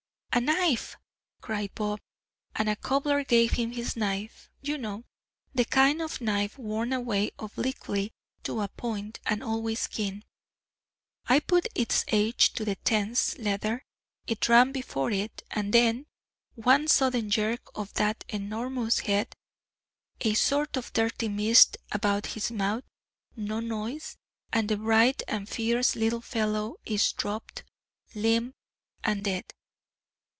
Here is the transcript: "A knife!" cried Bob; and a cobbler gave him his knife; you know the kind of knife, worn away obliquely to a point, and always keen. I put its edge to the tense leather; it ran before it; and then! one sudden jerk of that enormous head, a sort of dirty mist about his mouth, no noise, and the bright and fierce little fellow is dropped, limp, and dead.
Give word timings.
"A 0.33 0.39
knife!" 0.39 0.95
cried 1.41 1.75
Bob; 1.75 1.99
and 2.55 2.69
a 2.69 2.77
cobbler 2.77 3.21
gave 3.25 3.51
him 3.51 3.73
his 3.73 3.97
knife; 3.97 4.49
you 4.61 4.77
know 4.77 5.03
the 5.53 5.65
kind 5.65 6.01
of 6.01 6.21
knife, 6.21 6.57
worn 6.57 6.93
away 6.93 7.31
obliquely 7.37 8.13
to 8.43 8.61
a 8.61 8.69
point, 8.69 9.19
and 9.25 9.43
always 9.43 9.87
keen. 9.87 10.23
I 11.25 11.41
put 11.41 11.67
its 11.75 12.05
edge 12.07 12.53
to 12.53 12.63
the 12.63 12.75
tense 12.77 13.37
leather; 13.39 13.83
it 14.25 14.47
ran 14.47 14.71
before 14.71 15.11
it; 15.11 15.43
and 15.51 15.73
then! 15.73 16.05
one 16.55 16.87
sudden 16.87 17.29
jerk 17.29 17.69
of 17.75 17.93
that 17.95 18.23
enormous 18.29 18.99
head, 18.99 19.35
a 20.21 20.33
sort 20.33 20.77
of 20.77 20.93
dirty 20.93 21.27
mist 21.27 21.75
about 21.91 22.27
his 22.27 22.49
mouth, 22.49 22.85
no 23.35 23.59
noise, 23.59 24.15
and 24.53 24.69
the 24.69 24.77
bright 24.77 25.23
and 25.27 25.49
fierce 25.49 25.97
little 25.97 26.21
fellow 26.21 26.75
is 26.85 27.11
dropped, 27.11 27.65
limp, 28.15 28.55
and 29.03 29.25
dead. 29.25 29.43